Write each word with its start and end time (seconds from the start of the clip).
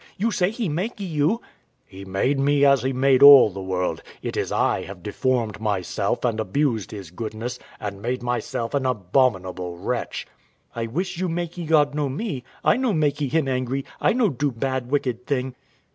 you 0.17 0.31
say 0.31 0.49
He 0.49 0.67
makee 0.67 1.05
you. 1.07 1.27
W.A. 1.27 1.41
He 1.97 2.05
made 2.05 2.39
me 2.39 2.65
as 2.65 2.81
He 2.81 2.91
made 2.91 3.21
all 3.21 3.51
the 3.51 3.61
world: 3.61 4.01
it 4.23 4.35
is 4.35 4.51
I 4.51 4.81
have 4.81 5.03
deformed 5.03 5.59
myself 5.61 6.25
and 6.25 6.39
abused 6.39 6.89
His 6.89 7.11
goodness, 7.11 7.59
and 7.79 8.01
made 8.01 8.23
myself 8.23 8.73
an 8.73 8.87
abominable 8.87 9.77
wretch. 9.77 10.25
Wife. 10.75 10.85
I 10.89 10.91
wish 10.91 11.19
you 11.19 11.29
makee 11.29 11.67
God 11.67 11.93
know 11.93 12.09
me. 12.09 12.43
I 12.63 12.77
no 12.77 12.93
makee 12.93 13.27
Him 13.29 13.47
angry 13.47 13.85
I 14.01 14.13
no 14.13 14.29
do 14.29 14.51
bad 14.51 14.89
wicked 14.89 15.27
thing. 15.27 15.53